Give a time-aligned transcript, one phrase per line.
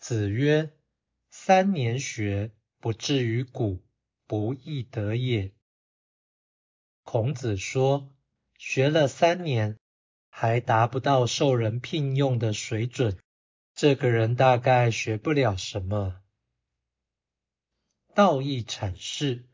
[0.00, 0.72] 子曰
[1.30, 3.84] ：“三年学，不至于古，
[4.26, 5.52] 不亦得也。”
[7.04, 8.10] 孔子说，
[8.56, 9.76] 学了三年
[10.30, 13.18] 还达不到受人聘用的水准，
[13.74, 16.22] 这个人大概学不了什么。
[18.14, 19.44] 道义阐释：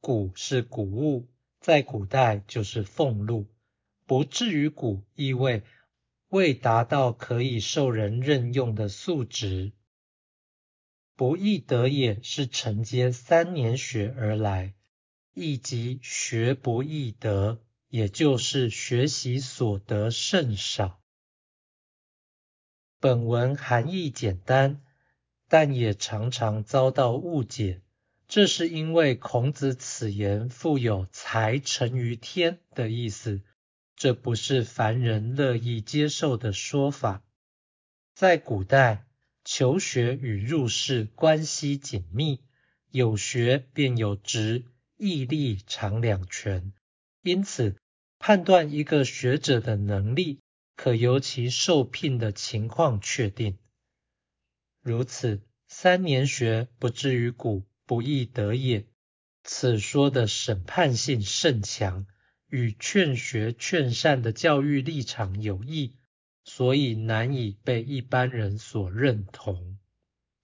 [0.00, 1.28] 古是谷物，
[1.58, 3.48] 在古代就是俸禄，
[4.06, 5.64] 不至于古意味
[6.28, 9.72] 未达到可以受人任用的素质。
[11.20, 14.72] 不亦得也是承接三年学而来，
[15.34, 20.98] 亦即学不亦得，也就是学习所得甚少。
[23.00, 24.80] 本文含义简单，
[25.46, 27.82] 但也常常遭到误解。
[28.26, 33.42] 这是因为孔子此言富有“才成于天”的意思，
[33.94, 37.22] 这不是凡人乐意接受的说法。
[38.14, 39.04] 在古代，
[39.44, 42.40] 求学与入仕关系紧密，
[42.90, 44.64] 有学便有职，
[44.96, 46.72] 义利常两全。
[47.22, 47.76] 因此，
[48.18, 50.40] 判断一个学者的能力，
[50.76, 53.58] 可由其受聘的情况确定。
[54.82, 57.64] 如此，三年学不至于古。
[57.86, 58.86] 不易得也。
[59.42, 62.06] 此说的审判性甚强，
[62.46, 65.96] 与劝学劝善的教育立场有异，
[66.44, 69.79] 所以难以被一般人所认同。